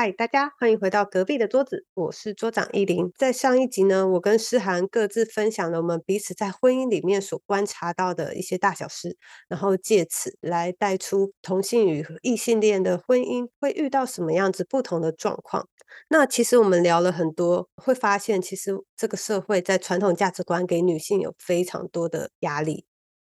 [0.00, 3.10] 嗨，大家欢迎回到隔壁的桌子，我是桌长依林。
[3.18, 9.16] 在上一集呢，我跟诗涵各自分享了我们彼此在婚姻里面所观察到的一些大小事，
[9.48, 15.66] 然后借此来带出同性与异性恋的婚姻会遇到什么样子不同的状况。
[16.10, 22.84] 那其实我们聊了很多，会发现其实这个社会在传统价值观给女性有非常多的压力，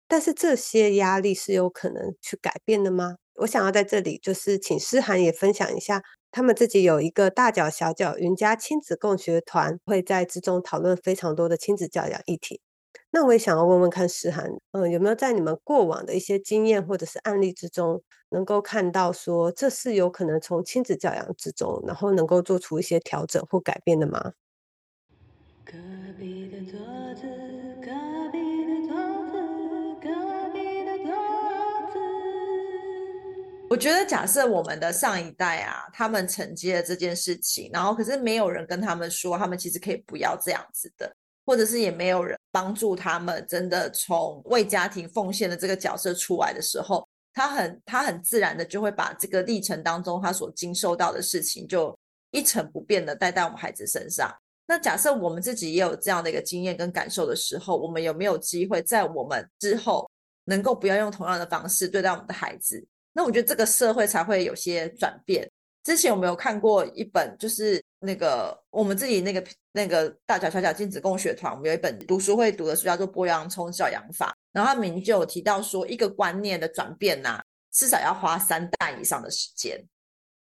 [0.06, 3.16] 但是这些压力是有可能去改变的吗？
[3.36, 6.02] 我想要在这里就是请诗涵也分享一下。
[6.32, 12.62] 他们自己有一个大脚小脚云家亲子共学团，会在之中讨论非常多的亲子教养议题。
[13.12, 24.34] 那我也想要问问看，诗涵，嗯，有没有在你们过往的一些经验或者是案例之中，能够看到说这是有可能从亲子教养之中，然后能够做出一些调整或改变的吗？
[25.64, 25.74] 隔
[26.20, 26.60] 壁的
[33.70, 41.14] 我觉得，假设我们的上一代啊，他们承接了这件事情，然后可是没有人跟他们说，他们其实可以不要这样子的，
[41.46, 51.94] 或者是也没有人帮助他们，真的从为家庭奉献的这个角色出来的时候，他很他很自然的就会把这个历程当中他所经受到的事情，就
[52.32, 54.34] 一成不变的带在我们孩子身上。
[54.66, 60.10] 那假设我们自己也有这样的一个经验跟感受的时候，我们有没有机会在我们之后，
[60.46, 62.86] 能够不要用同样的方式对待我们的孩子？
[63.18, 65.50] 那我觉得这个社会才会有些转变。
[65.84, 79.84] 之前我们有看过一本，就是那个我们自己那个那个大脚小脚亲子共学团，我们有一本读书会读的书叫做《剥洋葱教养法》，然后它名就有提到说，一个观念的转变呐，至少要花三代以上的时间。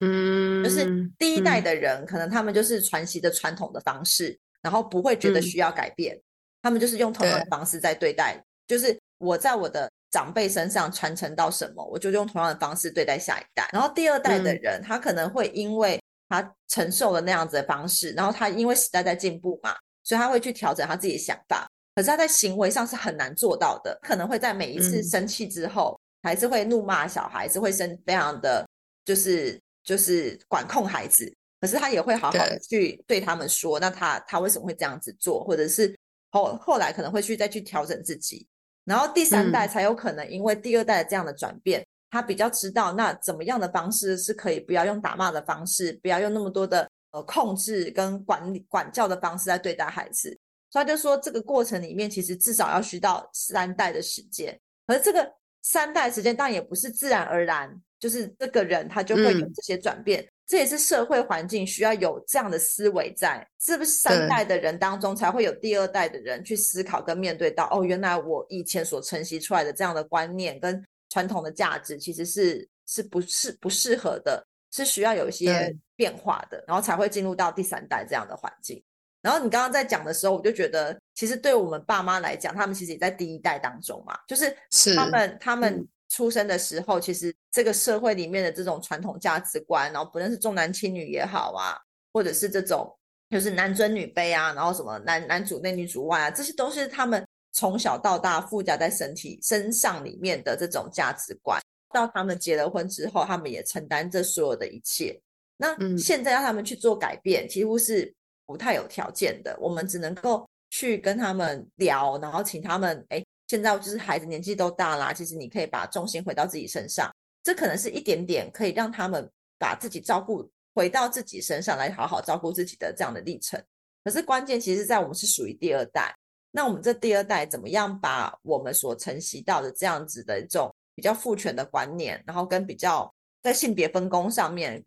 [0.00, 6.20] 嗯，就是第一代的人，可能他们就是传习的传统的方式，然后不会觉得需要改变，
[6.61, 9.89] 他们就是用同样的方式在对待，就是我在我的。
[10.15, 13.69] 长辈身上传承到什么，我就用同样的方式对待下一代。
[13.73, 21.67] 然后第二代的人，他可能会因为他承受了那样子的方式，然后他因为时代在进步嘛，所以他会去调整他自己的想法。
[21.97, 28.64] 可是他在行为上是很难做到的，可能会在每一次生气之后，还是会怒骂小孩，是会生非常的，
[29.05, 31.29] 就是就是管控孩子。
[31.61, 35.92] 可是他也会好好的去对他们说，那他他为什么会这样子做，或者是
[36.30, 38.47] 后后来可能会去再去调整自己。
[38.84, 50.39] 然后第三代才有可能，因为第二代的这样的转变，他比较知道那怎么样的方式是可以不要用打骂的方式，不要用那么多的呃控制跟管理管教的方式来对待孩子。
[50.70, 60.28] 所以他就说，这个过程里面其实至少要需到三代的时间，而这个三代时间当然也不是自然而然，就是这个人他就会有这些转变。
[60.46, 78.82] 这也是社会环境需要有这样的思维在，是不是三代的人当中才会有第二代的人去思考跟面对到哦，原来我以前所承袭出来的这样的观念跟传统的价值其实是是不适不适合的，是需要有一些变化的，然后才会进入到第三代这样的环境。
[79.22, 84.55] 然后你刚刚在讲的时候，我就觉得其实对我们爸妈来讲，他们其实也在第一代当中嘛，就是
[84.94, 85.88] 他们他们。
[86.14, 91.75] 出生的时候，其实这个社会里面的这种传统价值观，然后不论是重男轻女也好啊，
[92.13, 92.89] 或者是这种
[93.30, 101.61] 就是男尊女卑啊，然后什么男男主内女主外啊，这些都是他们从小到大附加在身体身上里面的这种价值观。
[101.92, 105.20] 到他们结了婚之后，他们也承担这所有的一切。
[105.57, 108.14] 那现在要他们去做改变，几乎是
[108.47, 109.57] 不太有条件的。
[109.61, 113.23] 我们只能够去跟他们聊，然后请他们哎。
[113.46, 123.62] 现在就是孩子年纪都大啦，其实你可以把重心回到自己身上，这可能是一点点可以让他们把自己照顾回到自己身上来，好好照顾自己的这样的历程。
[124.02, 126.14] 可是关键其实在我们是属于第二代，
[126.50, 133.12] 那我们这第二代怎么样把我们所承袭到的这样子的一种比较父权的观念，然后跟比较
[133.43, 134.82] 在性别分工上面，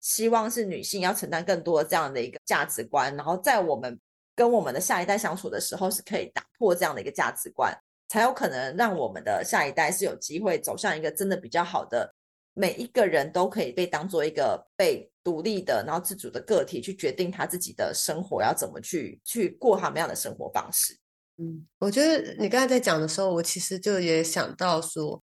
[0.00, 3.98] 希望是女性要承担更多这样的一个价值观，然后在我们
[4.34, 7.76] 跟我们的下一代相处的时候，是可以打破这样的一个价值观。
[8.08, 12.12] 才有可能让我们的下一代是有机会走向一个真的比较好的，
[12.54, 20.96] 每一个人都可以被当做一个被独立的，然后自主的个体去决定他自己的生活要怎么去去过他们样的生活方式。
[21.36, 25.22] 嗯，我觉得你刚才在讲的时候，我其实就也想到说，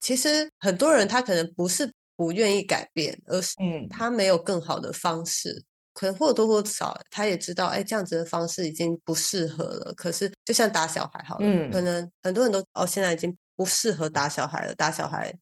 [0.00, 5.62] 其实很多人他可能不是不愿意改变，而是嗯，他没有更好的方式。
[5.94, 9.92] 可能或多或少，他也知道，哎，这样子的方式已经不适合了。
[9.94, 15.34] 可是，就像打小孩好了，可能很多人都哦，现在已经不适合打小孩了，打小孩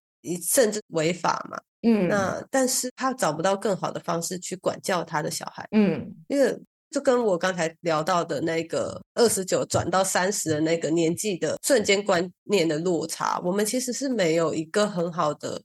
[0.47, 1.58] 甚至违法嘛。
[1.82, 5.67] 嗯，那但是他找不到更好的方式去管教他的小孩。
[5.73, 6.58] 嗯，因为
[6.91, 15.61] 就跟我刚才聊到的那个二十九转到三十的那个年纪的瞬间观念的落差，我们其实是没有一个很好的。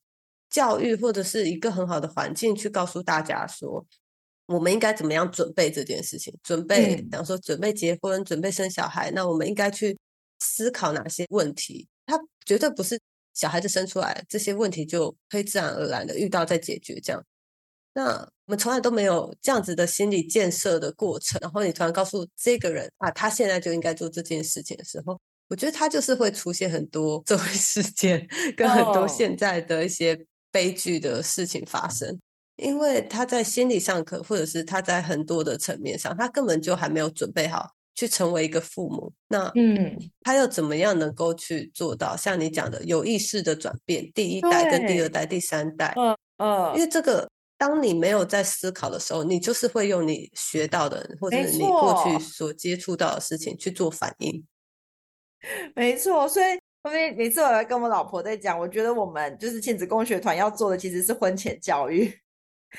[0.48, 3.86] 教育或者是一个很好的环境去告诉大家说，
[4.48, 9.98] 我们应该怎么样准备这件事情，准备，比方说准备结婚，准备生小孩，那我们应该去
[10.40, 11.88] 思考哪些问题？
[12.06, 13.00] 它绝对不是
[13.34, 17.24] 小孩子生出来这些问题就可以自然而然的遇到再解决这样。
[17.94, 30.16] 那我们从来都没有这样子的心理建设的过程，然后你突然告诉这个人啊，他现在就应该做这件事情的时候，我觉得他就是会出现很多 社会事件跟很多现在的一些
[30.52, 32.20] 悲剧的事情发生，
[32.58, 39.12] 因为他在心理上可或者是他在很多的层面上，他根本就还没有准备好去成为一个父母。
[39.28, 47.30] 那嗯，他要怎么样能够去做到像你讲的有意识的转变，第一代跟第二代、第三代，嗯嗯，因为这个。
[47.58, 54.46] 当你没有在思考的时候，你就是会用你学到的或者你过去所接触到的事情去做反应。
[55.74, 62.14] 没错，所以后面每次我来跟我老婆在讲，我觉得我们就是亲子共学团要做的其实是婚前教育。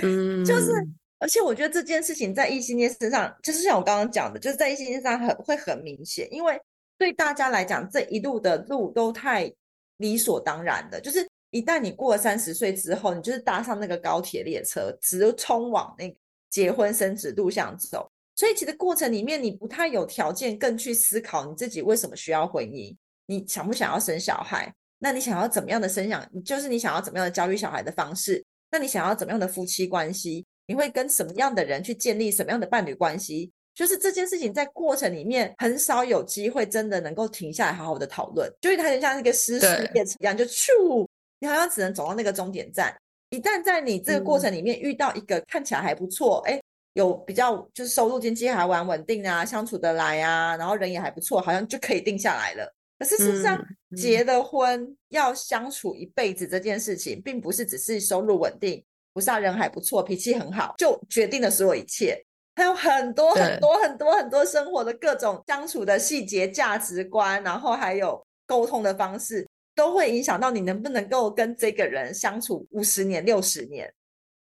[0.02, 0.72] 嗯，就是
[1.18, 6.60] 而且我觉得这件事情在异性恋身上，就是像我刚刚讲的，就是在异性恋上很会很明显，因为
[6.98, 9.52] 对大家来讲，这一路的路都太
[9.98, 11.26] 理所当然的，就是。
[11.50, 16.14] 一旦你过了三十岁之后，你就是搭上那个高铁列车，直冲往那个
[16.50, 18.06] 结婚生子路上走。
[18.34, 22.94] 所以其实过程里面，你不太有条件更去思考你自己为什么需要婚姻，
[23.26, 24.70] 你想不想要生小孩？
[24.98, 26.28] 那你想要怎么样的生养？
[26.44, 28.44] 就是你想要怎么样的教育小孩的方式？
[28.70, 30.44] 那你想要怎么样的夫妻关系？
[30.66, 33.52] 你会跟什么样的人去建立什么样的伴侣关系？
[33.74, 41.06] 就是这件事情在过程里面很少有机会真的能够停下来好好的讨论，就是它就像一个失事列车一样，就咻。
[41.38, 42.96] 你好像只能走到那个终点站。
[43.30, 46.58] 一旦在你这个过程里面遇到一个看起来还不错，哎，
[46.94, 52.74] 有比较就是收入经济还蛮稳定啊，相处得来啊，然后人也还不错，好像就可以定下来了。
[52.98, 53.62] 可是事实上，
[53.96, 62.24] 结了婚要相处一辈子这件事情，并不是只是收入稳定，不是人还不错，脾气很好就决定了所有一切。
[62.54, 69.46] 还有很多很多很多很多生活的各种相处的细节、价值观，然后还有沟通的方式。
[69.76, 73.92] 都会影响到你能不能够跟这个人相处五十年、六十年。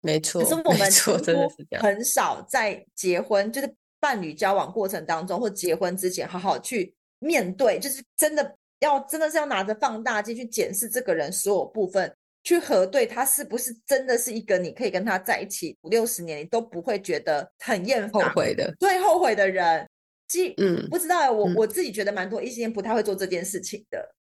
[0.02, 19.88] 没错，可是我们很少在结婚，就是伴侣交往过程当中，或结婚之前，好好去面对，就是真的要真的是要拿着放大镜去检视这个人所有部分，去核对他是不是真的是一个你可以跟他在一起五六十年，你都不会觉得很厌后悔的，最后悔的人。
[20.28, 24.14] 其嗯，不知道我我自己觉得蛮多异性恋不太会做这件事情的。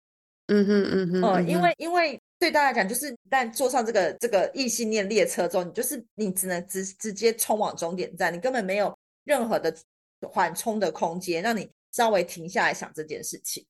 [0.48, 8.94] 嗯哼嗯哼，呃，因为因为对大家讲，就是但坐上这个这个异性恋列车之后，你就是你只能直直接冲往终点站，你根本没有
[9.24, 9.74] 任何的
[10.30, 13.65] 缓冲的空间，让你稍微停下来想这件事情。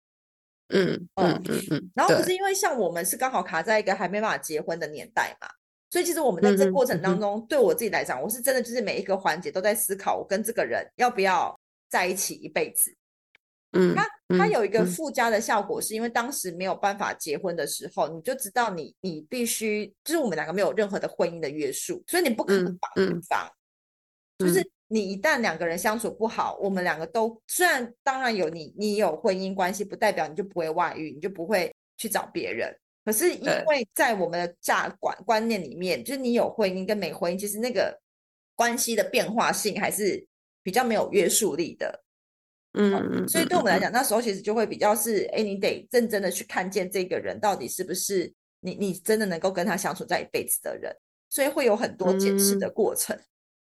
[0.69, 1.91] 嗯嗯嗯嗯。
[1.93, 5.47] 然后可是因为像我们是刚好卡在一个还没办法结婚的年代嘛，
[5.89, 11.59] 所以其实我们在这过程当中，对我自己来讲，我是真的就是每一个环节都在思考，我跟这个人要不要
[11.89, 12.95] 在一起一辈子。
[13.73, 14.05] 嗯，它
[14.37, 23.49] 它有一个附加的效果，是因为当时没有办法结婚的时候，你就知道你你必须就是我们两个没有任何的婚姻的约束，所以你不可能绑对方。
[24.37, 24.61] 就是
[24.91, 32.75] 你一旦两个人相处不好，我们两个都虽然当然有你你有婚姻关系，不代表你就不会外遇，你就不会去找别人。
[33.05, 37.97] 可是因为在我们的价观观念里面，就是你有婚姻跟没婚姻，其实那个
[38.53, 40.27] 关系的变化性还是
[40.61, 42.03] 比较没有约束力的。
[42.73, 50.95] 嗯，所以对我们来讲，那时候其实就会比较是，哎，你得认真的去看见这个人到底是不是你，你真的能够跟他相处在一辈子的人，
[51.29, 53.17] 所以会有很多检视的过程。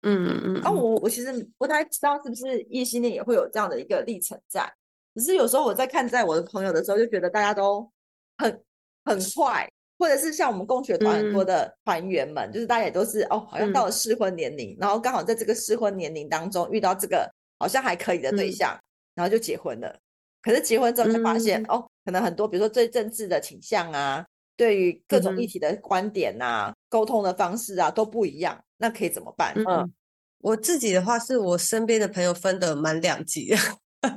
[0.04, 0.62] 嗯嗯嗯。
[0.62, 4.70] 啊，我我其实不太知道是不是异性恋也会有这样的一个历程在，
[5.14, 7.90] 只是有时候我在看在我的朋友的时候，就觉得大家都
[8.38, 8.62] 很
[9.04, 9.68] 很快，
[9.98, 18.78] 或者是像我们共学团很多的团员们，就是大家也都是哦，好像到了适婚年龄，然后刚好在这个适婚年龄当中遇到这个好像还可以的对象。
[19.16, 19.96] 然后就结婚了，
[20.42, 29.54] 可是结婚之后才发现，哦，可能很多，比如说对政治的倾向啊，对于各种议题的观点呐，沟通的方式啊都不一样，那可以怎么办？
[29.66, 29.92] 嗯，
[30.38, 33.56] 我自己的话是我身边的朋友分的蛮两极的，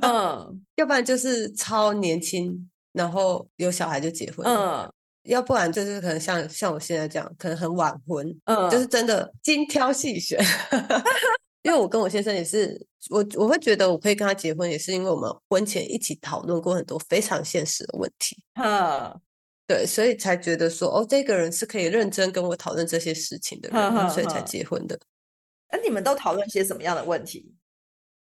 [0.02, 4.92] 嗯， 要不然就是超年轻，然后有小孩就结婚，嗯，
[5.24, 10.38] 要不然就是可能像像我现在这样，可能很晚婚，嗯，就是真的精挑细选。
[11.62, 18.36] 因为我跟我先生也是，我我会觉得我可以跟他结婚，也是因为我们婚前一起讨论过很多非常现实的问题。
[18.54, 19.14] 哈，
[19.68, 24.98] 对，所以才觉得说，哦，这个人是可以认真跟我讨论这些事情的人，所以才结婚的。
[25.70, 27.54] 那你们都讨论些什么样的问题？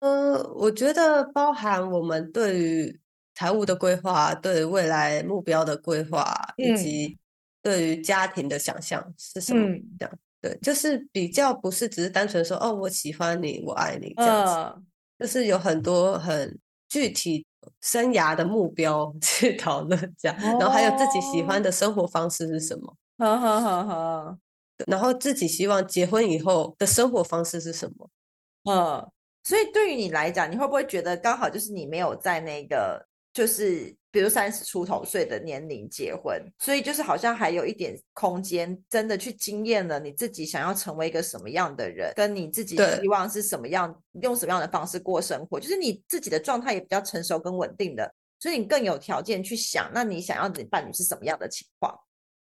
[0.00, 3.00] 呃，我觉得包含我们对于
[3.34, 7.16] 财务的规划、对未来目标的规划，以及
[7.62, 9.66] 对于家庭的想象是什么？
[9.98, 14.82] 这样对，就是比较不是只是单纯说哦，我喜欢你，我爱你这样子，
[15.18, 17.46] 就是有很多很具体
[17.80, 22.96] 生涯的目标去讨论这样，然后还有自己喜欢的生活方式是什么？
[23.18, 24.36] 好好好好，
[24.86, 28.10] 然后自己希望结婚以后的生活方式是什么？
[28.64, 29.10] 嗯，
[29.44, 33.96] 所以对于你来讲，你会不会觉得刚好就是你没有在那个就是？
[34.12, 51.96] 比如三十出头岁的年龄结婚，所以就是好像还有一点空间，真的去经验了你自己想要成为一个什么样的人，跟你自己希望是什么样，用什么样的方式过生活，就是你自己的状态也比较成熟跟稳定的，所以你更有条件去想，那你想要的伴侣是什么样的情况？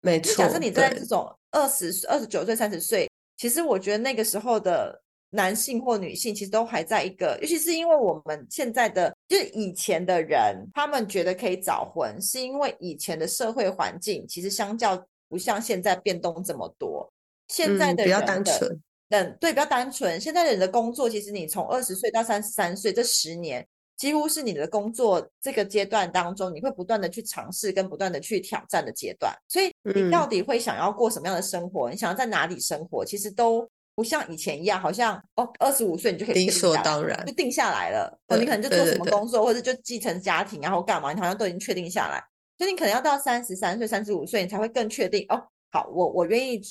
[0.02, 0.36] 没错。
[0.36, 5.02] 假设你在这种二十、二十九岁、三十岁，其实我觉得那个时候的。
[5.36, 17.08] 男性或女性其实都还在一个，尤其是因为我们现在的，就是以前的人，他们觉得可以早婚，是因为以前的社会环境其实相较不像现在变动这么多。
[17.50, 20.20] 现在的比较单纯，嗯，对，比较单纯。
[20.20, 23.64] 现在的人的工作，其实你从二十岁到三十三岁这十年，
[23.98, 29.32] 几乎是你的工作这个阶段当中，你会不断的去尝试跟不断的去挑战的阶段。
[29.48, 31.90] 所以你到底会想要过什么样的生活？
[31.90, 33.06] 你想要在哪里生活？
[33.06, 33.70] 其实都。
[33.96, 38.20] 不像以前一样，好像哦，二十五岁你就可以理所当然就定下来了。
[38.28, 42.22] 哦，你可能就做什么工作，或者就继承家庭，然后干嘛，你好像都已经确定下来。
[42.58, 45.42] 就你可能要到三十三岁、三十五岁，你才会更确定哦。
[45.72, 46.62] 好，我我愿意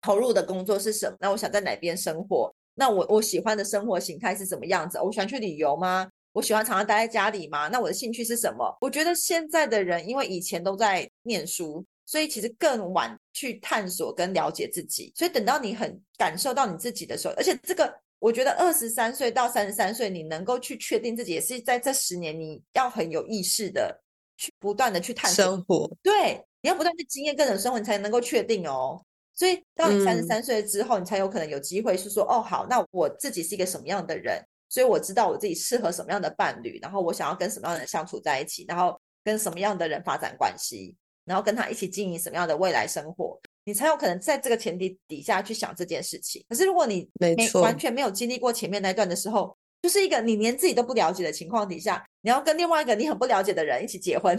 [0.00, 1.16] 投入的工作是什么？
[1.20, 2.52] 那我想在哪边生活？
[2.74, 4.98] 那我我喜欢的生活形态是什么样子？
[5.00, 6.08] 我喜欢去旅游吗？
[6.32, 7.68] 我喜欢常常待在家里吗？
[7.68, 8.76] 那我的兴趣是什么？
[8.80, 11.84] 我觉得现在的人，因为以前都在念书。
[12.06, 24.00] 所以其实更晚去探索跟了解自己，所以等到你很感受到你自己的时候，而且这个我觉得二十三岁到三十三岁，你能够去确定自己，也是在这十年你要很有意识的
[24.38, 29.04] 去不断的去探索生活，对，你要不断去经验各种生活，你才能够确定哦。
[29.34, 40.94] 所以到你三十三岁之后，你才有可能有机会是说，哦，好，那我自己是一个什么样的人，所以我知道我自己适合什么样的伴侣，然后我想要跟什么样的人相处在一起，然后跟什么样的人发展关系。
[41.24, 46.44] 然后跟他一起经营什么样的未来生活，你才有可能在这个前提底下去想这件事情。
[46.48, 54.38] 可是如果你没完全没有经历过前面那段的时候，就是一个你连自己都不了解的情况底下，你要跟另外一个你很不了解的人一起结婚，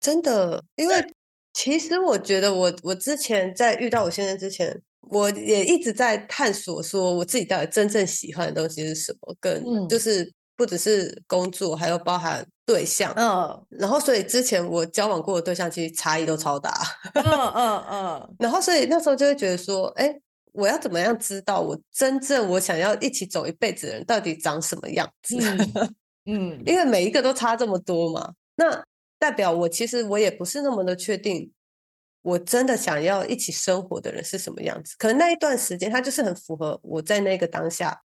[0.00, 0.62] 真的。
[0.76, 1.04] 因为
[1.52, 10.32] 其实我觉得，我我之前在遇到我先生之前，我也一直在探索，说我自己到底真正喜欢的东西是什么，跟就是。
[10.56, 13.12] 不只是工作，还有包含对象。
[13.16, 16.72] 嗯，然后所以之前我交往过的对象，其实差异都超大。
[17.14, 18.36] 嗯嗯嗯。
[18.38, 20.14] 然后所以那时候就会觉得说，哎，
[20.52, 25.36] 我要怎么样知道我真正我想要一起走一辈子的人到底长什么样子？
[26.26, 28.82] 嗯，因为每一个都差这么多嘛，那
[29.18, 31.50] 代表我其实我也不是那么的确定，
[32.22, 34.94] 我真的想要一起生活的人是什么样子。
[34.98, 38.00] 可能那一段时间，他就是很符合我在那个当下。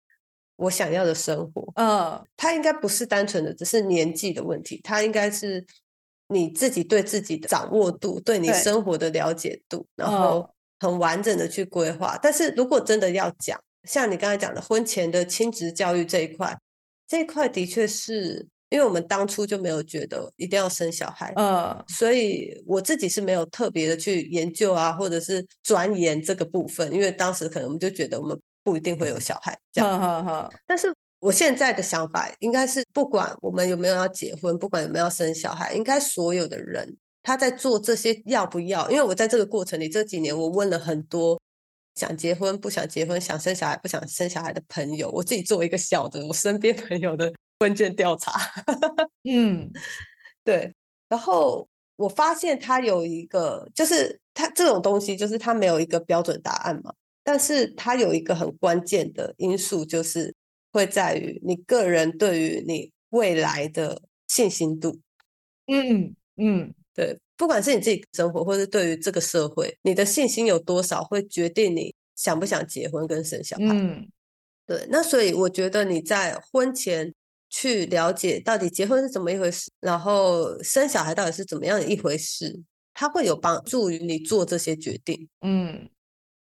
[0.58, 5.66] 我想要的生活，嗯，它应该不是单纯的只是年纪的问题，它应该是
[6.30, 12.18] 你自己对自己的掌握度，对你生活的了解度，然后很完整的去规划。
[12.24, 16.58] 但是如果真的要讲，像你刚才讲的婚前的亲职教育这一块，
[17.06, 28.40] 这一块的确是因为我们当初就没有觉得一定要生小孩，嗯，所以我自己是没有特别的去研究啊，或者是钻研这个部分，因为当时可能我们就觉得我们。
[28.66, 30.52] 不一定会有小孩，这样。
[30.66, 38.90] 但是我现在的想法应该是，不管我们有没有要结婚，不管有没有要生小孩，应该所有的人他在做这些要不要？
[38.90, 41.40] 因为我在这个过程里这几年，我问了很多
[41.94, 48.34] 想结婚、不想结婚、想生小孩、不想生小孩的朋友，我自己做一个小的我身边朋友的问卷调查。
[49.30, 49.72] 嗯，
[50.44, 50.74] 对。
[51.08, 51.68] 然后
[51.98, 56.92] 我发现他有一个，就是他这种东西，就是他没有一个标准答案嘛。
[57.26, 60.34] 但是它有一个很关键的因素，就是
[60.72, 65.00] 会在于你个人对于你未来的信心度。
[65.66, 73.66] 嗯嗯，对，不管是你自己生活，或是对于这个社会，你的信心有多少，会决定你想不想结婚跟生小孩。
[73.70, 74.08] 嗯，
[74.68, 74.86] 对。
[74.92, 77.12] 那所以我觉得你在婚前
[77.50, 82.62] 去了解到底结婚是怎么一回事，然后生小孩到底是怎么样的一回事，
[82.94, 85.28] 它会有帮助于你做这些决定。
[85.42, 85.90] 嗯。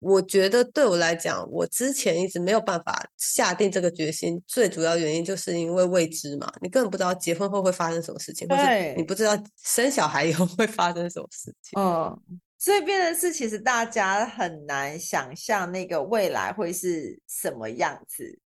[0.01, 8.63] 我觉得对我来讲，我之前一直没有办法下定这个决心，最主要原因就是因为未知嘛，你根本不知道结婚后会发生什么事情，或者
[8.97, 11.79] 你不知道生小孩以后会发生什么事情。
[11.79, 12.19] 嗯，
[12.59, 18.39] 所以变成是其实大家很难想象那个未来会是什么样子，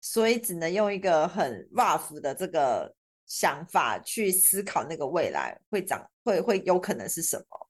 [0.00, 2.92] 所以只能用一个很 rough 的这个
[3.26, 7.65] 想法去思考那个未来会长会会有可能是什么。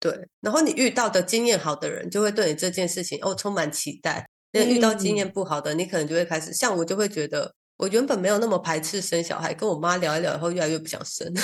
[0.00, 4.26] 对，然后你遇到的经验好的人，就会对你这件事情哦充满期待。
[4.52, 11.26] 那遇到经验不好的，你可能就会开始像我，就会觉得我原本没有那么排斥生小孩，跟我妈聊一聊以后，越来越不想生。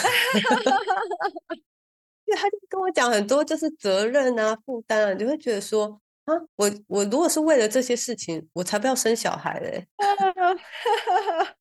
[2.24, 9.86] 因为他就跟我讲很多，就是责任啊、负担啊，你就会觉得说啊，我我如果是为了这些事情，我才不要生小孩嘞。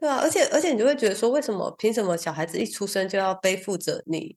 [0.00, 4.36] 对啊，而且而且你就会觉得说，为什么凭什么小孩子一出生就要背负着你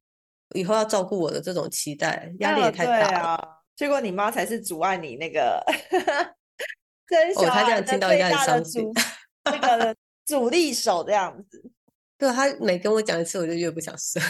[0.55, 3.63] 以后要照顾我的这种期待，压力也太大了。
[3.75, 5.61] 结果你妈才是阻碍你那个
[7.09, 8.93] 生小孩的最大的阻
[9.45, 9.95] 那个
[10.25, 11.61] 阻力手这样子。
[12.17, 14.23] 对，他每跟我讲一次，我就越不想生。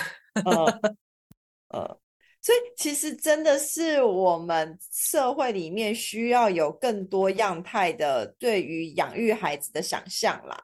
[1.70, 2.00] 呃，
[2.42, 10.64] 所以其实真的是我们社会里面需要有更多样态的对于养育孩子的想象啦。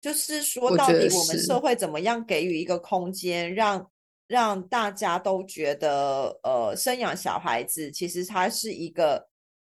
[0.00, 3.90] 就是说，到底我们社会怎么样给予一个空间，让
[4.30, 9.26] 让大家都觉得，呃，生养小孩子其实它是一个，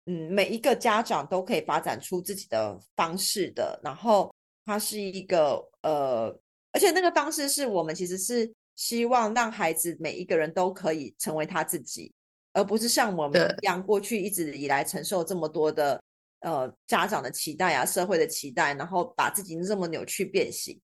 [0.07, 3.79] 嗯，每一个家长都可以发展出自己的方式的。
[3.81, 4.29] 然后
[4.65, 6.37] 它是一个，呃，
[6.73, 12.13] 而且那个方式是我们其实是希望让孩子每一个人都可以成为他自己，
[12.51, 16.01] 而不是像我们一样过去一直以来承受这么多的。
[16.41, 20.77] 呃，家长的期待啊，社会的期待，然后把自己这么扭曲变形。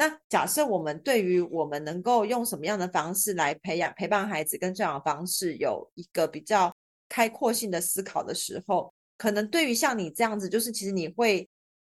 [0.00, 6.74] 那假设我们对于我们能够用什么样的方式来培养、陪伴孩子跟教养方式有一个比较
[7.06, 11.46] 开阔性的思考的时候，可能对于像你这样子，就是其实你会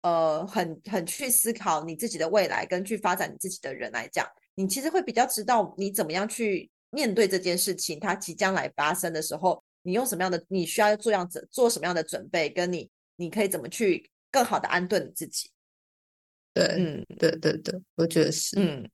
[0.03, 12.89] 呃很很去思考你自己的未来，跟去发展你自己的人来讲，你其实会比较知道你怎么样去面对这件事情，它即将来发生的时候，你用什么样的，你需要做样子做什么样的准备，跟你。
[13.17, 15.49] 你可以怎么去更好的安顿你自己？
[16.57, 18.89] 对，嗯，对对对，我觉得是，嗯，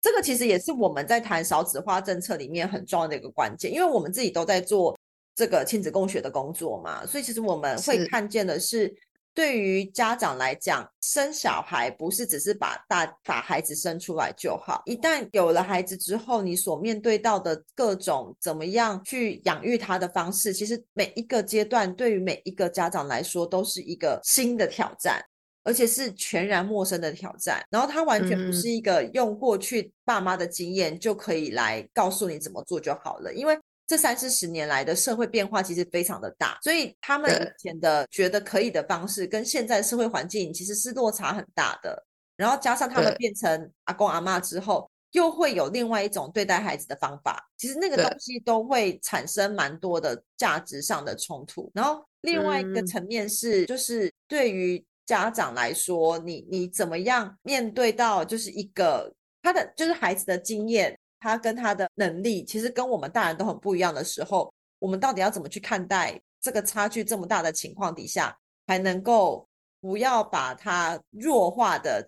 [0.00, 4.98] 这个其实也是我们在谈少子化政策里面很重要的一个关键，因为我们自己都在做
[5.34, 8.94] 这个亲子共学的工作嘛，所以其实我们会看见的是。
[9.32, 14.82] 对于家长来讲，生小孩不是只是把大把孩子生出来就好。
[14.86, 25.24] 一旦有了孩子之后，你所面对到的各种怎么样去养育他的方式，其实每一个阶段对于每一个家长来说都是一个新的挑战，
[25.70, 27.64] 而且是全然陌生的挑战。
[27.70, 33.56] 然后他完全不是一个用过去爸妈的经验就可以来告诉你怎么做就好了，因为。
[33.86, 42.00] 这三四十年来的社会变化其实非常的大，所以他们以前的觉得可以的方式，跟现在社会环境其实是落差很大的。
[42.36, 51.68] 然后加上他们变成阿公阿妈之后，又会有另外一种对待孩子的方法，其实那个东西都会产生蛮多的价值上的冲突。
[51.74, 60.96] 然后另外一个层面是，就是对于家长来说，你你怎么样面对到就是一个他的就是孩子的经验。
[61.22, 68.34] 他跟他的能力其实跟我们大人都很不一样的时候，我们到底要怎么去看待这个差距这么大的情况底下，
[68.66, 69.46] 还能够
[69.82, 72.02] 不要把他弱化的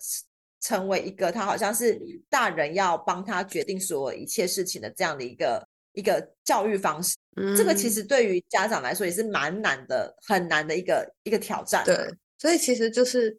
[0.62, 5.62] 成为一个他好像是大人要帮他决定所有一切事情的这样的一个
[5.92, 7.14] 一个教育方式？
[7.54, 11.84] 这个其实对于家长来说也是蛮难的，很难的一个一个挑战。
[11.84, 11.94] 对，
[12.42, 13.38] 所以其实就是。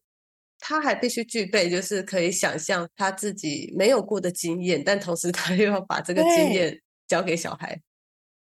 [0.66, 7.78] 他还必须具备，就是可以想象他自己没有过的经验，但同时他 又要把这个经验交给小孩。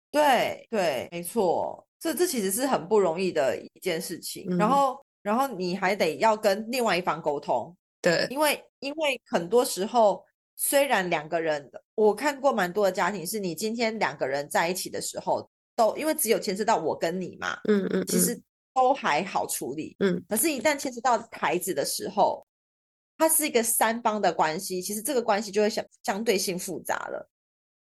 [0.09, 4.47] 对对，没错，这这其实是很不容易的一件事情。
[4.57, 7.77] 然后，然后你还得要跟另外一方沟通。
[8.01, 17.59] 对，因为因为很多时候，虽然两个人，我看过蛮多的家庭，是你今天两个人在一起的时候，都因为只有牵涉到我跟你嘛。
[17.65, 18.41] 嗯嗯，其实。
[18.79, 22.45] 都还好处理，嗯，可是，一旦牵涉到孩子的时候，
[23.17, 27.29] 它是一个三方的关系，其实这个关系就会相相对性复杂了，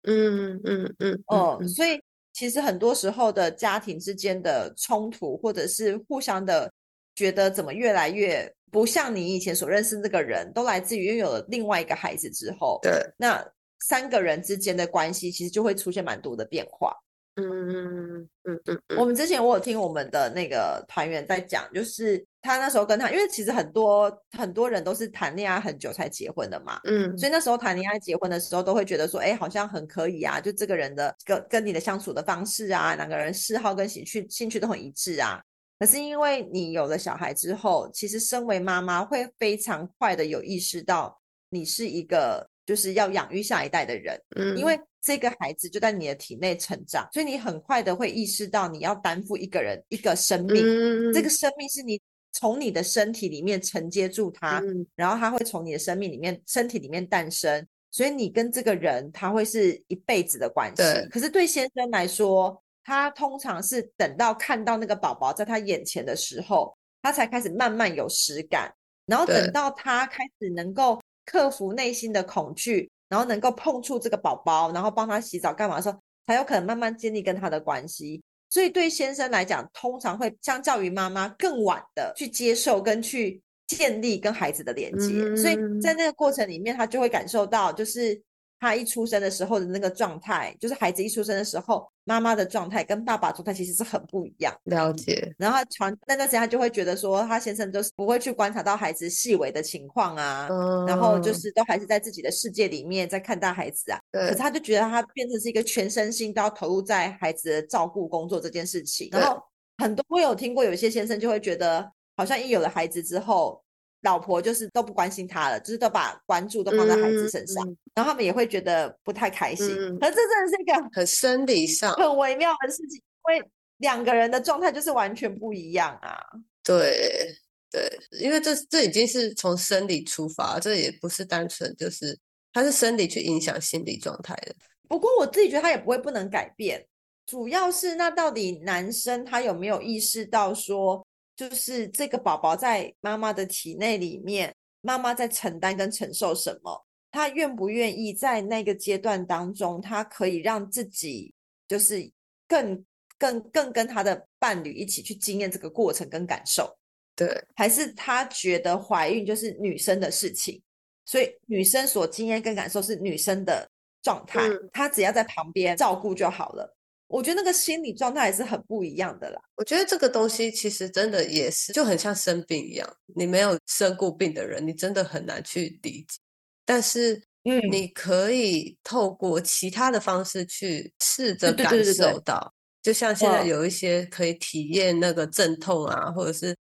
[0.03, 2.01] 嗯嗯嗯嗯，所以
[2.33, 6.73] 其实很多时候的家庭之间的冲突，或者是互相的
[7.17, 13.45] 觉得怎么越来越不像你以前所认识这个人，都来自于拥有了另外一个孩子之后，对，那
[13.81, 16.95] 三个人之间的关系其实就会出现蛮多的变化。
[17.37, 35.43] 嗯嗯嗯嗯我们之前我有听我们的那个团员在讲，就是他那时候跟他，因为其实很多很多人都是谈恋爱很久才结婚的嘛，嗯，所以那时候谈恋爱结婚的时候，都会觉得说，哎，好像很可以啊，就这个人的跟跟你的相处的方式啊，两个人嗜好跟兴趣兴趣都很一致啊。
[35.81, 41.21] 可是因为你有了小孩之后，其实身为妈妈会非常快的有意识到，
[41.51, 44.79] 你是一个就是要养育下一代的人，嗯，因为。
[45.07, 50.65] 这个孩子就在你的体内成长，所以你很快的会意识到你要担负一个人一个生命，
[51.13, 52.01] 这个生命是你
[52.33, 54.63] 从你的身体里面承接住他，
[54.97, 61.07] 然后他会从你的生命里面身体里面诞生，所以你跟这个人他会是一辈子的关系对。
[61.11, 68.75] 可是对先生来说，他通常是等到看到那个宝宝在他眼前的时候，他才开始慢慢有实感，
[69.05, 78.23] 然后等到他开始能够克服内心的恐惧，然后能够碰触这个宝宝，然后帮他洗澡干嘛的时候，才有可能慢慢建立跟他的关系。
[78.51, 85.35] 所以对先生来讲，通常会相较于妈妈更晚的去接受跟去建立跟孩子的连接。
[85.37, 88.21] 所以嗯在那个过程里面，他就会感受到，就是
[88.65, 94.55] 他一出生的时候的那个状态，就是孩子一出生的时候，妈妈的状态跟爸爸状态其实是很不一样。
[94.65, 103.99] 了解，然后他传那段时间，他就会觉得说，他先生就是不会去观察到孩子细微的情况啊，嗯，然后就是都还是在自己的世界里面在看待孩子啊。
[104.13, 109.09] 可是他就觉得他变成是一个全身心都要投入在孩子的照顾工作这件事情。
[109.13, 109.43] 然对后
[109.79, 113.64] 很多我有听过，有一些先生就会觉得，好像一有了孩子之后，
[114.05, 119.67] 老婆就是都不关心他了，就是都把关注都放在孩子身上，然后他们也会觉得不太开心。
[119.67, 126.17] 嗯可是这真的是一个很生理上，很微妙的事情，因为两个人的状态就是完全不一样啊。
[126.63, 127.35] 对
[127.71, 132.17] 对，因为这这已经是从生理出发，这也不是单纯就是
[132.53, 134.55] 他是生理去影响心理状态的。
[134.89, 136.87] 不过我自己觉得他也不会不能改变，
[137.27, 141.05] 主要是那到底男生他有没有意识到说，
[141.37, 146.87] 就是这个宝宝在妈妈的体内里面，妈妈在承担跟承受什么？
[147.11, 151.33] 他愿不愿意在那个阶段当中，他可以让自己
[151.69, 152.11] 就是
[152.49, 152.85] 更
[153.19, 156.77] 更更跟他的伴侣一起去经验这个过程跟感受？
[157.17, 160.61] 对，还是他觉得怀孕就是女生的事情，
[161.05, 163.71] 所以女生所经验跟感受是女生的
[164.03, 166.77] 状态，嗯她只要在旁边照顾就好了。
[167.15, 169.41] 我觉得那个心理状态也是很不一样的啦。
[169.55, 176.19] 我觉得这个东西其实真的也是就很像生病一样，你没有生过病的人，你真的很难去理解。
[176.65, 186.57] 但是嗯你可以透过其他的方式去试着感对对对对对受到，就像现在嗯有一些可以体验那个阵痛啊，或者是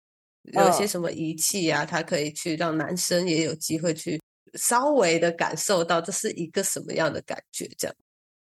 [0.53, 4.21] 有一些嗯什么仪器啊，它可以去让男生也有机会去
[4.59, 7.97] 稍微的感受到这是一个什么样的感觉，这样。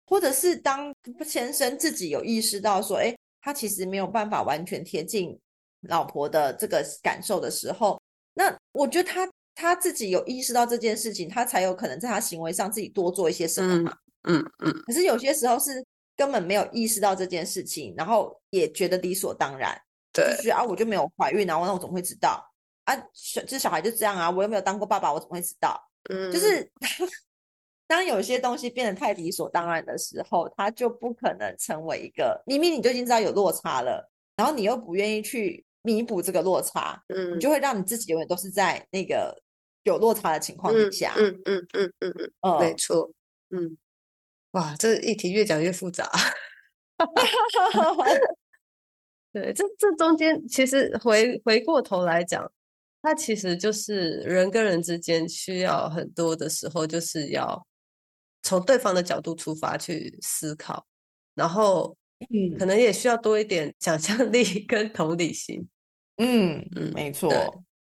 [0.09, 0.91] 或者是当
[1.23, 5.39] 先生自己有意识到说，哎，他其实没有办法完全贴近
[5.81, 8.01] 老婆的这个感受的时候，
[8.33, 13.97] 那我觉得他他自己有意识到这件事情，他才有可能在他行为上自己多做一些什么嗯嘛。
[14.23, 15.85] 嗯嗯，可是有些时候是
[16.17, 19.79] 根本没有意识到这件事情，然后也觉得理所当然，
[20.11, 22.43] 就对，啊我就没有怀孕啊，那我怎么会知道
[22.85, 22.95] 啊？
[23.13, 25.79] 小这小孩就这样啊，我又没有当过爸爸，我怎么会知道？
[26.09, 26.69] 嗯，就是
[27.89, 39.35] 当有些东西变得太理所当然的时候，它就不可能成为一个明明你就已经知道有落差了，然后你又不愿意去弥补这个落差，嗯你就会让你自己永远都是在那个
[39.85, 41.15] 有落差的情况底下。
[41.17, 43.09] 嗯嗯嗯嗯嗯，嗯没错，
[43.49, 43.75] 嗯，
[44.51, 46.07] 哇，这一题越讲越复杂。
[49.33, 52.51] 对，这这中间其实回回过头来讲，
[53.01, 57.65] 它其实就是人跟人之间需要很多的时候，就是要
[58.43, 60.85] 从对方的角度出发去思考，
[61.35, 61.95] 然后
[62.57, 65.67] 可嗯能也需要多一点想象力 跟同理心。
[66.17, 67.31] 嗯嗯没错。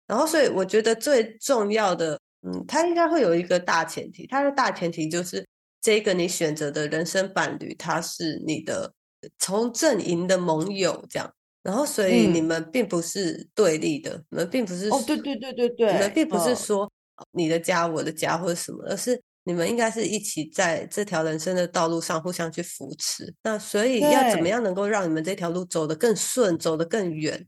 [0.07, 5.45] 然后，所以我觉得最重要的，嗯，它应该会有一个大前提，它的大前提就是
[5.81, 8.93] 这个你选择的人生伴侣，他是你的
[9.37, 11.33] 从阵营的盟友，这样。
[11.63, 16.83] 然后，所以你嗯们并不是对立的，你们并不是哦，对对对对对你们，并不是嗯说
[17.17, 23.33] 呃你的家我的家或者什么，而是你们应该是一起在这条人生的道路上互相去扶持。
[23.41, 27.47] 那所以要怎么样能够让你们这条路走得更顺，走得更远？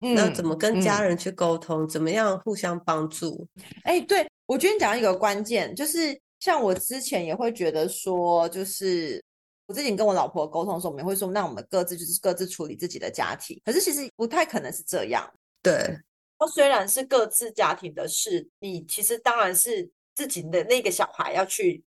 [0.00, 1.88] 那怎嗯么跟家嗯人去沟通？
[1.88, 3.46] 怎么样互相帮助？
[3.84, 9.22] 哎，对，我觉得你讲一个关键，就是像我之前也会觉得说，就是
[9.68, 13.56] 我之前跟我老婆沟通的时候，我们也会说，那我们各自就是各自处理自己的家庭。
[13.64, 15.24] 可是其实不太可能是这样。
[15.62, 15.96] 对，
[16.40, 21.84] 那虽然是各自家庭的事，你其实当然是自己的那个小孩要去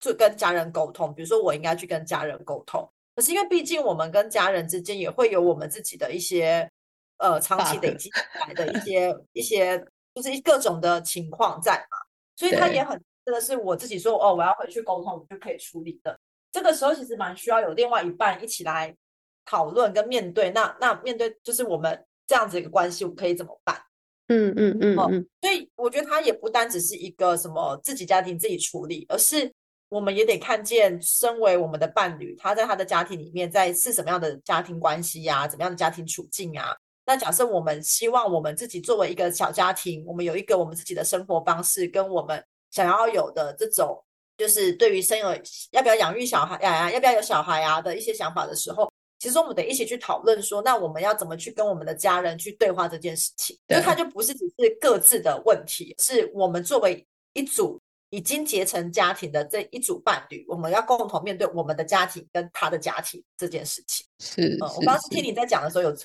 [0.00, 2.90] 就跟家人沟通，比如说我应该去跟家人沟通。
[3.14, 6.70] 可是因为毕竟我们跟家人之间也会有我们自己的一些
[7.16, 9.76] 呃长期累积下来的一些一些
[10.14, 11.98] 就是各种的情况在嘛，
[12.36, 16.18] 所以他也很真的是我自己说哦我要回去沟通，我就可以处理的。
[16.52, 18.96] 这个时候其实蛮需要有另外一半一起来
[19.44, 20.50] 讨论跟面对。
[20.50, 23.82] 那那面对就是我们这样子一个关系，我们可以怎么办？
[24.28, 29.52] 嗯嗯嗯哦嗯，所以我觉得它也不单只是一个什么自己家庭自己处理，而是
[29.88, 36.76] 我们也得看见，身为我们的伴侣，他在他的家庭里面在是什么样的家庭关系呀、怎么样的家庭处境啊？
[37.06, 43.98] 那假设我们希望我们自己作为一个小家庭，我们有一个我们自己的生活方式，跟我们想要有的这种
[44.36, 45.28] 就是对于生有
[45.70, 53.58] 要不要养育小孩呀，要不要有小孩啊的一些想法的时候，其实我们得一起去讨论说，那我们要怎么去跟我们的家人去对话这件事情？
[53.66, 64.06] 就它就不是只是各自的问题，是我们作为一组已经结成家庭的这一组伴侣，我们要共同面对我们的家庭跟他的家庭这件事情。
[64.18, 65.96] 是，我刚刚听你在讲的时候，有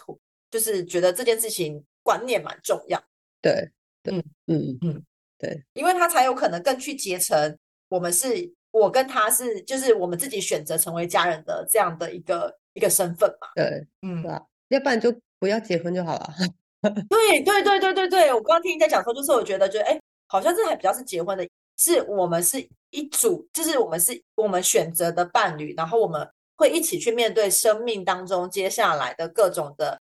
[0.51, 3.01] 就是觉得这件事情观念蛮重要。
[3.41, 3.71] 对，
[4.03, 5.03] 嗯嗯嗯，
[5.37, 7.57] 对，因为他才有可能更去结成。
[7.89, 13.47] 我们是，我跟他是，就是我们自己选择成为家人的这样的一个一个身份嘛。
[13.55, 14.31] 对，嗯，对
[14.69, 16.33] 要不然就不要结婚就好了。
[17.09, 29.99] 对对对对对对，我刚刚听你在讲说，就是我觉得，觉得哎，好像这还比较是结婚的，是我们是一组，就是我们是我们选择的伴侣，然后我们会一起去面对生命当中接下来的各种的，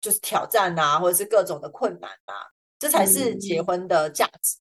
[0.00, 2.34] 就是挑战啊，或者是各种的困难啊，
[2.78, 4.58] 这才是结婚的价值。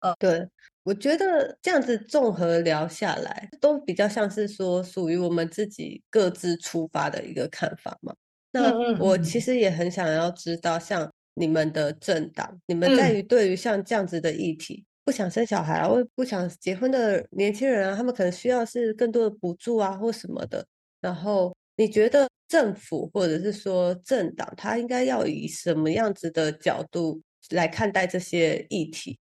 [0.00, 0.48] 嗯，对。
[0.84, 8.14] 我觉得这样子综合聊下来，都比较像是说属于我们自己各自出发的一个看法嘛。
[8.52, 20.66] 那我其实也很想要知道，像你们的政党，你们在于对于像这样子的议题，不想生小孩啊，或不想结婚的年轻人啊，他们可能需要是更多的补助啊，或什么的。
[21.00, 29.18] 然后你觉得政府或者是说政党，他应该要以什么样子的角度来看待这些议题？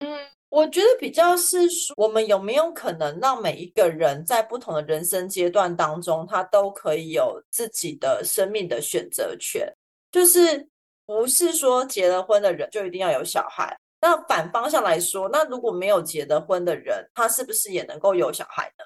[0.00, 0.33] 嗯。
[0.54, 9.68] 我觉得比较是说，我们有没有可能让每一个人在不同的人生阶段当中，他都可以有自己的生命的选择权？
[10.12, 10.64] 就是
[11.04, 13.76] 不是说结了婚的人就一定要有小孩？
[14.00, 18.84] 那反方向来说，那如果没有结的婚的人，他是不是也能够有小孩呢？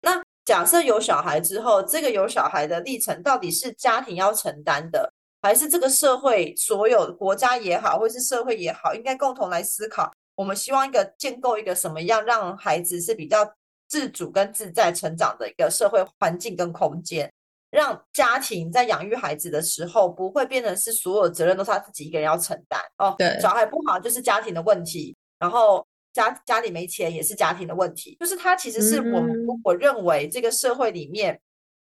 [0.00, 5.12] 那假设有小孩之后，这个有小孩的历程到底是家庭要承担的，
[5.42, 10.10] 还是这个社会所有国家也好，或是社会也好，应该共同来思考？
[10.36, 13.54] 我们希望一个建构一个什么样让孩子是比较
[13.88, 17.32] 自主跟自在成长的一个社会环境跟空间，
[17.70, 23.14] 让家庭在养育孩子的时候不会变成是所有责任都是他自己一个人要承担哦。
[23.18, 31.40] 对，小孩不好就是家庭的问题，然后家家里没钱也是家庭的问题，就是他其实是我们如果认为这个社会里面，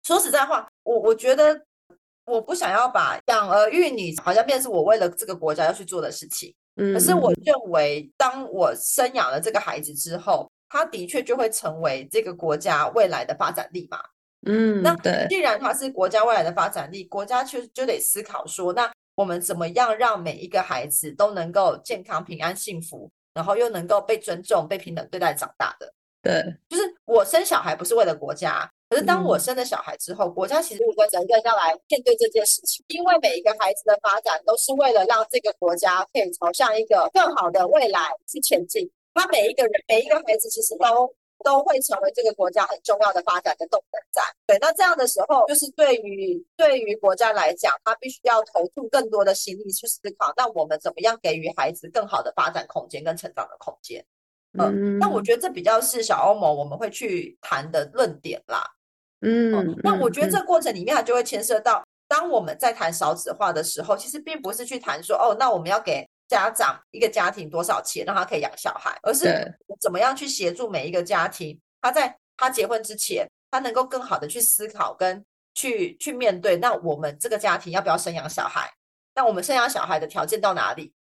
[0.03, 1.65] 说实在话，我我觉得
[2.25, 6.53] 我不想要把养儿育女好像变成是我为了这个国家要去做的事情。
[6.75, 13.99] 可是我认为，当我生养了这个孩子之后，他的确就会成为这个国家未来的发展力嘛。
[14.45, 14.95] 嗯，那
[15.27, 25.93] 既然他是国家未来的发展力，国家就就得思考说，那我们怎么样让每一个孩子都能够健康、平安、幸福，然后又能够被尊重、被平等对待长大的？
[26.21, 28.69] 对，就是我生小孩不是为了国家。
[28.89, 38.89] 可是当我生了小孩之后，国家其实有个责任要来面对这件事情，因为每一个孩子的发展都是为了让这个国家可以朝向一个更好的未来去前进。
[39.15, 41.11] 他每一个人，每一个孩子其实都
[41.43, 44.21] 都会成为这个国家很重要的发展的动能在。
[44.45, 54.05] 对，那这样的时候，就是对于对于国家来讲，他必须要投入更多的心力去思考，那我们怎么样给予孩子更好的发展空间跟成长的空间？
[54.59, 58.63] 嗯，那我觉得这比较是小欧盟我们会去谈的论点啦。
[59.21, 69.25] 嗯，那我觉得这过程里面，它就会牵涉到，当我们在谈少子化的时候，其实并不是去谈说，哦，那我们要给家长一个家庭多少钱，让他可以养小孩，而是
[69.79, 78.69] 怎么样去协助每一个家庭，他在他结婚之前，他能够更好的去思考跟去去面对，那我们这个家庭要不要生养小孩？
[79.15, 80.93] 那我们生养小孩的条件到哪里？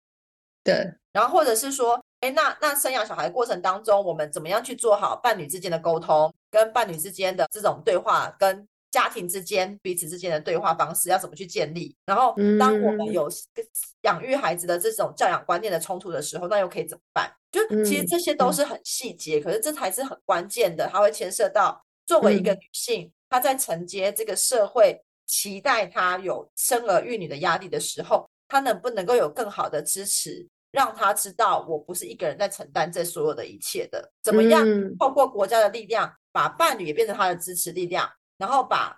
[0.62, 2.00] 对，然后或者是说。
[2.20, 11.96] 哎，那那生养小孩过程当中，我们怎么样去做好伴侣之间的沟通，跟伴侣之间的这种对话，跟家庭之间彼此之间的对话方式要怎么去建立？
[12.04, 13.26] 然后，当我们有
[14.02, 17.33] 养育孩子的这种教养观念的冲突的时候，那又可以怎么办？
[17.50, 30.46] 就其实这些都是很细节，可是这才是很关键的，它会牵涉到作为一个女性，她在承接这个社会期待她有生儿育女的压力的时候，她能不能够有更好的支持？
[30.72, 34.12] 让他知道，我不是一个人在承担这所有的一切的。
[34.22, 34.64] 怎么样
[34.98, 38.96] 透过国家的力量，把伴侣也变成他的支持力量，然后把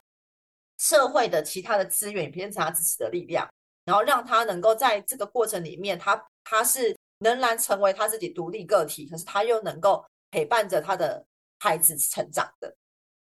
[0.79, 3.49] 社会的其他的资源也变成他支持的力量，
[3.87, 11.25] 然后让他能够在这个过程里面，他他是仍然成为他自己独立个体，可是他又能够陪伴着他的
[11.59, 12.77] 孩子成长的。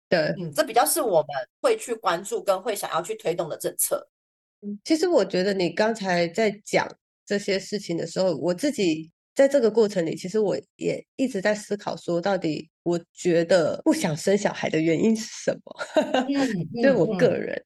[0.09, 1.29] 对，嗯，这比较是我们
[1.61, 4.09] 会去关注跟会想要去推动的政策。
[4.61, 6.87] 嗯，其实我觉得你刚才在讲。
[7.29, 15.77] 这些事情的时候，我自己在这个过程里，其实我也一直在思考，说到底，我觉得不想生小孩的原因是什么？
[16.83, 17.63] 对我个人，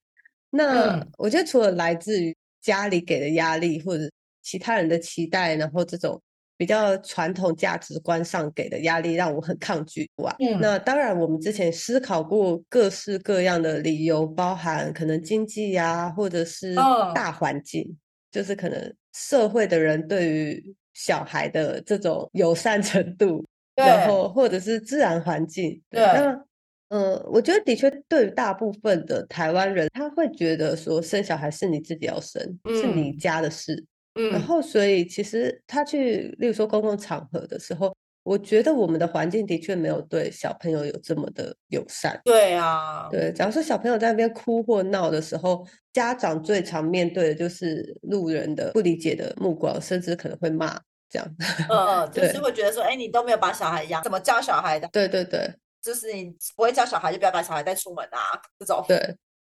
[0.51, 4.11] 那我觉得除了来自于家里给的压力，或者
[4.43, 6.21] 其他人的期待，然后这种
[6.57, 10.35] 比较传统价值观上给的压力，让我很抗拒哇。
[10.41, 17.97] 嗯那当然，我们之前思考过各式各样的理由，包含可能经济呀、或者是嗯大环境，
[18.33, 25.81] 就是可能社会的人对于小孩的这种友善程度，然后或者是自然环境。
[25.89, 26.45] 对那
[26.89, 33.83] 呃，我觉得的确对于大部分的台湾人，他会觉得说生小孩是你自己要生，是你嗯家的事。
[34.15, 42.21] 然嗯后，所以其实他去，例如说公共场合的时候，我觉得我们的环境的确没有对小朋友有这么的友善。
[42.25, 50.81] 对啊，对，假如说小朋友在那边哭或闹的时候，家长最常面对的就是路人的不理解的目光，甚至可能会骂
[51.11, 51.37] 这样。
[51.69, 54.89] 嗯 嗯，就是对会觉得说，哎，你都没有把小孩养，怎么教小孩的？
[54.93, 58.85] 对对对就是你不会教小孩，就不要把小孩带出门啊，这种。
[58.87, 59.17] 对，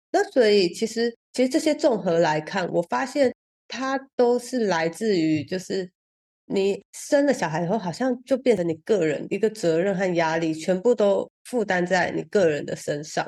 [0.09, 3.33] 那所以其实其实这些综合来看，我发现
[3.67, 5.91] 它都是来自于就是
[6.45, 13.25] 你生了小孩以后，好像就变成你个人一个责任和压力，全部都负担在你个人的身上。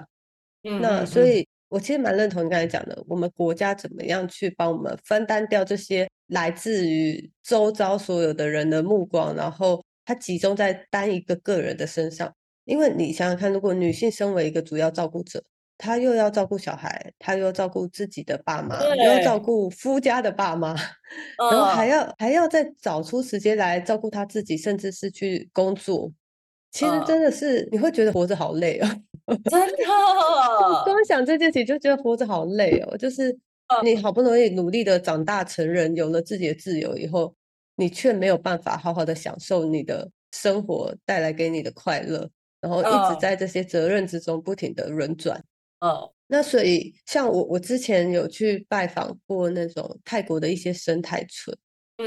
[0.63, 12.33] 嗯那所以，我其实蛮认同你刚才讲的，我们国家怎么样去帮我们分担掉这些来自于周遭所有的人的目光，然后它集中在单一个个人的身上。
[12.65, 15.43] 因为你想想看，如果女性身为一个主要照顾者，
[15.77, 20.73] 她又要照顾小孩，他又要照顾自己的爸妈，又要照对顾夫家的爸妈，
[21.51, 26.11] 然后还嗯要还要再找出时间来照顾他自己，甚至是去工作。
[26.71, 28.87] 其实嗯真的是你会觉得活着好累哦。
[29.49, 29.75] 真的，
[30.85, 37.33] 光想这件事情就觉得活着好累哦，就是嗯你好不容易努力的长大成人，有了自己的自由以后，
[37.75, 42.29] 你却没有办法好好的享受你的生活带来给你的快乐，
[42.61, 45.41] 然后一直嗯在这些责任之中不停的轮转。
[45.85, 51.55] 嗯那所以，像我，我之前有去拜访过那种泰国的一些生态村，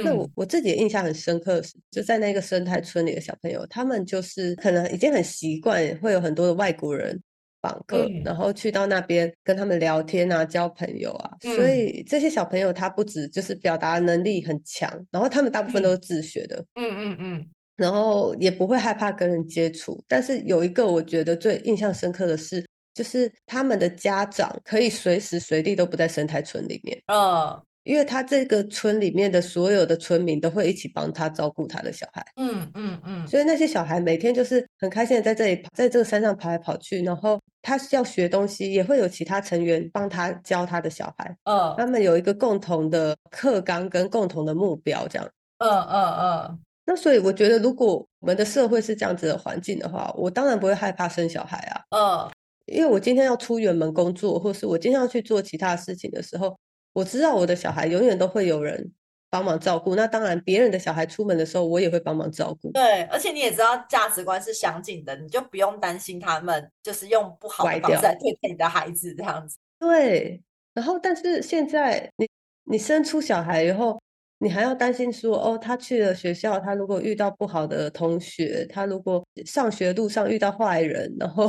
[0.03, 0.31] 那我嗯。
[0.35, 7.17] 我自己的印象很深刻的是，就在那个生态村里的小朋友，他们就是可能已经很习惯会有很多的外国人
[7.63, 8.23] 访客，嗯。
[8.25, 11.37] 然后去到那边跟他们聊天啊，交朋友啊。
[11.41, 11.79] 所嗯。
[11.79, 17.47] 以这些小朋友他不止就是表达能力很强，然后他们大部分都是自学的，嗯嗯嗯。
[17.77, 20.03] 然后也不会害怕跟人接触。
[20.09, 22.67] 但是有一个我觉得最印象深刻的是，
[22.99, 27.01] 就是他们的家长可以随时随地都不在生态村里面。
[27.07, 45.27] 嗯因为他这个村里面的所有的村民都会一起帮他照顾他的小孩，嗯嗯嗯所以那些小孩每天就是很开心的在这里，在这个山上跑来跑去，然后他要学东西，也会有其他成员帮他教他的小孩，嗯他嗯们有一个共同的课纲跟共同的目标，这样。
[45.59, 52.31] 嗯嗯那所以我觉得，如果我们的社会是这样子的环境的话，我当然不会害怕生小孩啊，嗯
[52.69, 56.59] 因为我今天要出远门工作，或是我今天要去做其他事情的时候，
[56.93, 58.93] 我知道我的小孩永远都会有人
[59.31, 59.95] 帮忙照顾。
[59.95, 62.71] 那当然，别人的小孩出门的时候，我也会帮忙照顾。
[62.73, 69.59] 对，而且你也知道价值观是相近的，你就不用担心他们就是用不好的方式来对待你的孩子这样子。
[69.79, 70.43] 对，
[70.75, 72.29] 然后但是现在你
[72.65, 74.01] 你生出小孩以后，
[74.39, 81.49] 你还要担心说，哦，他去了学校，他如果遇到不好的同学，他如果上学路上遇到坏人，然后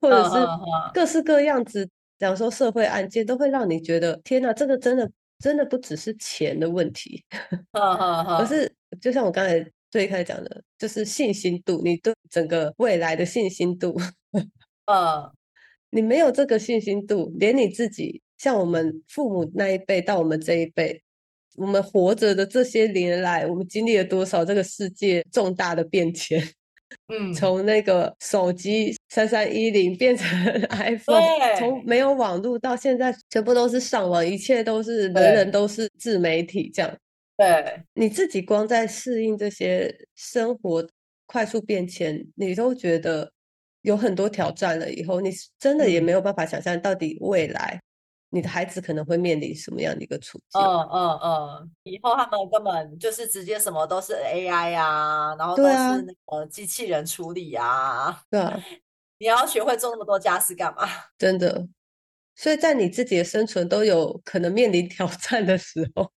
[0.00, 0.46] 或者是
[0.92, 1.88] 各式各样子，
[2.18, 7.24] 讲说社会案件，都会让你觉得，天哪，这个真的真的不只是钱的问题，
[7.72, 8.46] 嗯嗯嗯，而。
[8.46, 13.94] 是就像我刚才最一开始讲的，就是信心度，你对整个未来的信心度。
[14.86, 15.30] 嗯。
[15.90, 21.02] 你没有这个信心度，连你自己，像我们父母那一辈到我们这一辈，
[21.58, 26.42] 我们活着的这些年来，我们经历了多少这个世界重大的变迁？
[27.12, 30.26] 嗯，从那个手机三三一零变成
[30.70, 31.20] iPhone，
[31.58, 36.96] 从没有网络到现在全部都是上网，一切都是人人都是自媒体这样。
[37.36, 40.86] 对，你自己光在适应这些生活
[41.26, 43.30] 快速变迁，你都觉得
[43.82, 44.90] 有很多挑战了。
[44.90, 47.78] 以后你真的也嗯没有办法想象，到底未来
[48.30, 50.60] 你的孩子可能会面临什么样的一个处境。
[50.60, 58.60] 嗯嗯嗯，以后他们根本就是直接什么都是 AI 啊，然后都是那个机器人处理啊，对啊，
[59.18, 60.86] 你要学会做那么多家事干嘛？
[61.16, 61.66] 真的。
[62.36, 66.12] 所以在你自己的生存都有可能面临挑战的时候，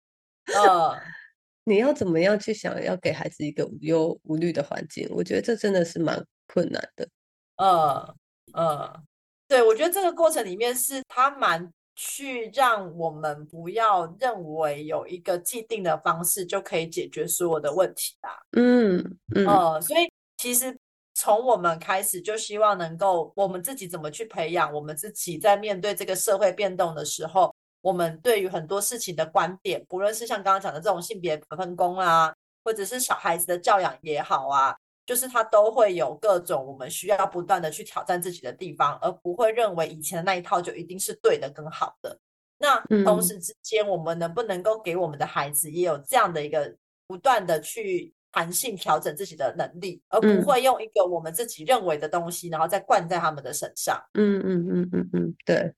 [0.48, 1.00] 嗯
[1.64, 5.08] 你要怎么样去想要给孩子一个无忧无虑的环境？
[5.12, 7.08] 我觉得这真的是蛮困难的。
[7.56, 8.16] 嗯
[8.54, 9.04] 嗯，
[9.48, 11.72] 对，我觉得这个过程里面是他蛮
[12.02, 18.40] 去让我们不要认为有一个既定的方式就可以解决所有的问题啦。
[18.54, 18.98] 嗯
[19.36, 20.74] 嗯呃，所以其实
[21.14, 32.34] 从我们开始就希望能够我们自己怎么去培养我们自己，在面对这个社会变动的时候，我们对于很多事情的观点，不论是像刚刚讲的这种性别分工啊，
[32.64, 34.74] 或者是小孩子的教养也好啊，
[35.10, 42.16] 就是他都会有各种我们需要不断的去挑战自己的地方，而不会认为以前的那一套就一定是对的、更好的。
[42.60, 46.72] 那同时之间，我们能不能够给我们的孩子也有这样的一个
[47.08, 54.00] 不断的去弹性调整自己的能力，而不会用一个我们自己认为的东西，然后再灌在他们的身上？
[54.14, 55.74] 嗯嗯嗯嗯嗯，对。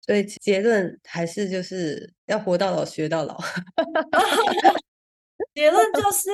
[0.00, 3.36] 所以结论还是就是要活到老学到老。
[5.54, 6.30] 结论就是，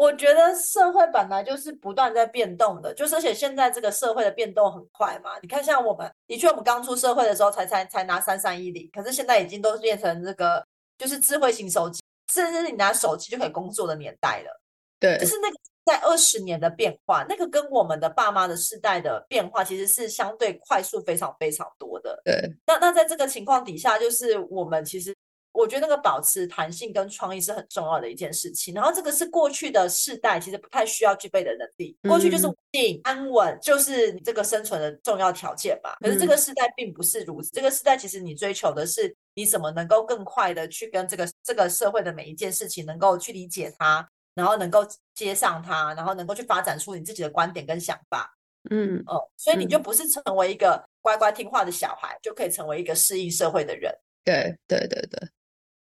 [0.00, 5.32] 我觉得社会本来就是不断在变动的，就是而且现在这个社会的变动很快嘛。
[5.42, 14.60] 你看，像我们的确，我们刚出社会的时候才才才拿三三一零，可是现在已经都变成这个就是智慧型手机，甚至你拿手机就可以工作的年代了。
[14.98, 22.18] 对，就是那个在二十年的变化，那个跟我们的爸妈的世代的变化其实是相对快速非常非常多的。
[22.24, 22.34] 对，
[22.66, 25.14] 那那在这个情况底下，就是我们其实。
[25.52, 31.96] 我觉得那个保持弹性跟创意是很重要的一件事情，然后这个是过去的世代其实不太需要具备的能力。
[32.02, 35.96] 过去就是稳定安稳，就是你这个生存的重要条件吧。
[36.00, 48.32] 可是这个时代并不是如此，这个时代其实你追求的是你怎么能够更快的去跟这个这个社会的每一件事情能够去理解它，然后能够接上它，然后能够去发展出你自己的观点跟想法。
[48.70, 53.92] 嗯哦，所以你就不是成为一个乖乖听话的小孩，就可以成为一个适应社会的人。
[54.22, 55.28] 对对对对。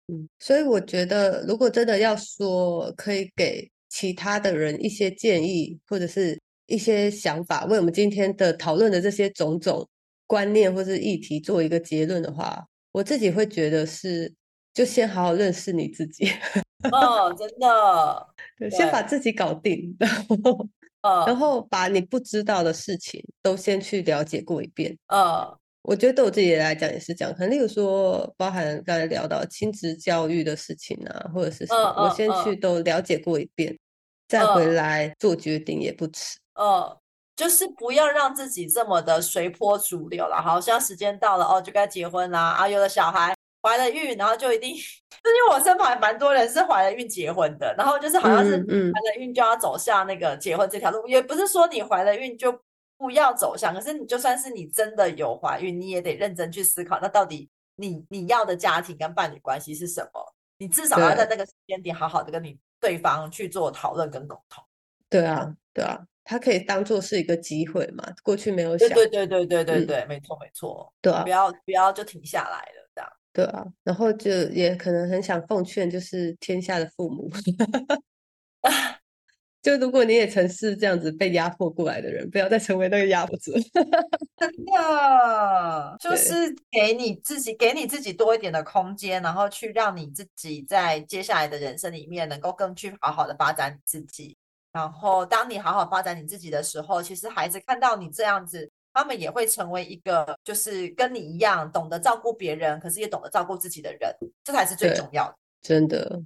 [0.07, 9.87] 嗯，所以我觉得，如果真的要说可以给其他的人一些建议，或者是一些想法，为我们今天的讨论的这些种种
[10.27, 14.31] 观念或是议题做一个结论的话，我自己会觉得是，
[14.75, 16.29] 就先好好认识你自己。
[16.91, 18.27] 哦，真的，
[18.59, 20.69] 对，先把自己搞定，然后，
[21.25, 24.95] 然后把你不知道的事情都先去了解过一遍。
[25.07, 25.57] 嗯。
[25.87, 33.77] 我觉得对我自己来讲也是这样，可能例如说，包含刚才聊到亲子教育的事情啊，或者是什么，我先去都了解过一遍，
[34.27, 36.39] 再回来做决定也不迟。
[36.59, 36.97] 嗯，
[37.35, 40.41] 就是不要让自己这么的随波逐流了。
[40.41, 52.59] 好像时间到了哦，就该结婚啦啊，有了小孩，怀了孕，然后就一定，因为我身旁蛮多人是怀了孕结婚的，然后就是好像是怀了孕就要走向那个结婚这条路，也不是说你怀了孕就。
[52.97, 60.35] 不要走向，可是你就算是你真的有怀孕，你也得认真去思考，那到底你你要的家庭跟伴侣关系是什么？
[60.57, 64.63] 你至少要在那个时间点好好的跟你对方去做讨论跟沟通。
[65.09, 68.03] 对啊，对啊，它可以当做是一个机会嘛。
[68.23, 73.11] 过去没有想，对对对对对对，没错没错，对啊，不要不要就停下来了这样。
[73.33, 77.29] 对啊，然后就也可能很想奉劝，就是天下的父母。
[79.65, 83.51] 就如果你也曾是这样子被压迫过来的人，不要再成为那个压迫者。
[84.37, 94.37] 真的，就是给你自己，给你自己多一点的空间，然后去让你自己在接下来的人生里面能够更去好好的发展你自己。
[94.71, 105.35] 然后，当你好好发展你自己的时候，其实孩子看到你这样子，他们也会成为一个就是跟你一样懂得照顾别人，可是也懂得照顾自己的人，这才是最重要的。
[105.63, 106.21] 真的。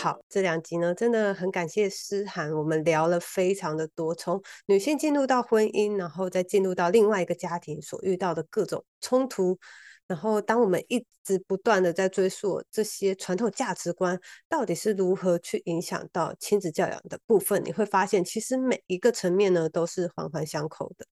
[0.00, 9.58] 好，这两集呢，真的很感谢诗涵，我们聊了非常的多，从女性进入到婚姻，然后再进入到另外一个家庭所遇到的各种冲突，
[10.06, 21.04] 然后当我们一直不断的在追溯这些传统价值观到底是如何去影响到亲子教养的部分，你会发现，其实每一个层面呢都是环环相扣的。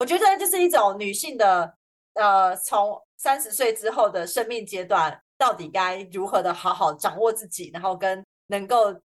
[0.00, 1.74] 我觉得就是一种女性的，
[2.12, 9.00] 呃，从三十岁之后的生命阶段，到底该如何的好好掌握自己，然后跟能够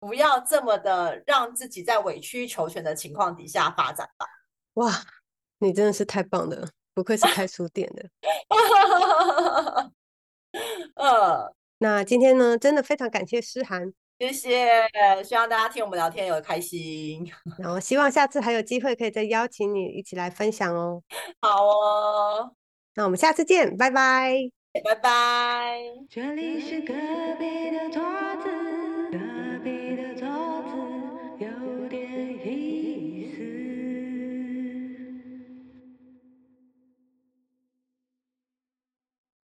[0.00, 4.26] 不要这么的让自己在委曲求全的情况底下发展吧。
[4.74, 4.92] 哇，
[5.58, 8.08] 你真的是太棒了，不愧是开书店的。
[10.94, 14.88] 呃，那今天呢，真的非常感谢诗涵，谢谢，
[15.24, 17.30] 希望大家听我们聊天有开心。
[17.58, 21.02] 然后希望下次还有机会可以再邀请你一起来分享哦。
[21.40, 22.52] 好哦，
[22.94, 24.32] 那我们下次见，拜拜，
[24.84, 25.80] 拜拜。
[26.08, 26.94] 这里是隔
[27.38, 27.90] 壁的